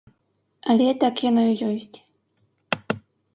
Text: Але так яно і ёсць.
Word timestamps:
Але 0.73 0.87
так 1.03 1.21
яно 1.29 1.43
і 1.51 1.67
ёсць. 1.69 1.97